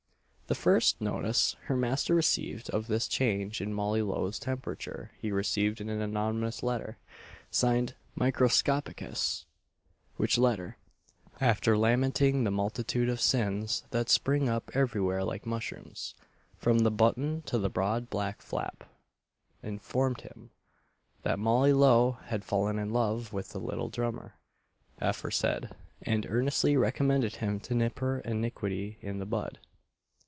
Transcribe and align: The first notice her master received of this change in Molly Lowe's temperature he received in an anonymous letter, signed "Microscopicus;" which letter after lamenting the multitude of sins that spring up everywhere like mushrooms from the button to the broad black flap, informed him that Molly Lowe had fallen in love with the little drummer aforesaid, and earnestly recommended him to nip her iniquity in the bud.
The 0.47 0.55
first 0.55 0.99
notice 0.99 1.55
her 1.67 1.77
master 1.77 2.13
received 2.13 2.69
of 2.71 2.87
this 2.87 3.07
change 3.07 3.61
in 3.61 3.73
Molly 3.73 4.01
Lowe's 4.01 4.37
temperature 4.37 5.11
he 5.17 5.31
received 5.31 5.79
in 5.79 5.87
an 5.87 6.01
anonymous 6.01 6.61
letter, 6.61 6.97
signed 7.49 7.93
"Microscopicus;" 8.17 9.45
which 10.17 10.37
letter 10.37 10.75
after 11.39 11.77
lamenting 11.77 12.43
the 12.43 12.51
multitude 12.51 13.07
of 13.07 13.21
sins 13.21 13.83
that 13.91 14.09
spring 14.09 14.49
up 14.49 14.69
everywhere 14.73 15.23
like 15.23 15.45
mushrooms 15.45 16.15
from 16.57 16.79
the 16.79 16.91
button 16.91 17.43
to 17.43 17.57
the 17.57 17.69
broad 17.69 18.09
black 18.09 18.41
flap, 18.41 18.83
informed 19.63 20.19
him 20.19 20.49
that 21.21 21.39
Molly 21.39 21.71
Lowe 21.71 22.17
had 22.25 22.43
fallen 22.43 22.77
in 22.77 22.91
love 22.91 23.31
with 23.31 23.51
the 23.51 23.59
little 23.61 23.87
drummer 23.87 24.35
aforesaid, 24.99 25.69
and 26.01 26.25
earnestly 26.27 26.75
recommended 26.75 27.37
him 27.37 27.61
to 27.61 27.73
nip 27.73 27.99
her 27.99 28.19
iniquity 28.19 28.97
in 28.99 29.19
the 29.19 29.25
bud. 29.25 29.57